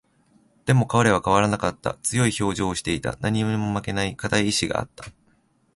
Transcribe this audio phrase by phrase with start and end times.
[0.65, 1.93] でも、彼は変わらなかった。
[2.01, 3.19] 強い表情をしていた。
[3.21, 5.05] 何にも負けない固い意志があった。